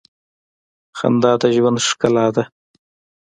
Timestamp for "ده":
2.35-2.43